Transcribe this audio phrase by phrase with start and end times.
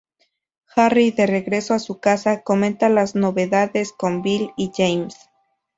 [0.75, 5.29] Harry, de regreso a su casa, comenta las novedades con Bill y James.